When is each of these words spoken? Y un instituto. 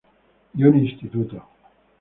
Y 0.55 0.63
un 0.63 0.77
instituto. 0.83 1.45